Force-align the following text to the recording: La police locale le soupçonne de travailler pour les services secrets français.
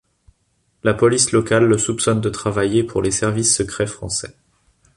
La 0.81 0.95
police 0.95 1.31
locale 1.31 1.65
le 1.65 1.77
soupçonne 1.77 2.21
de 2.21 2.29
travailler 2.31 2.83
pour 2.83 3.03
les 3.03 3.11
services 3.11 3.55
secrets 3.55 3.85
français. 3.85 4.35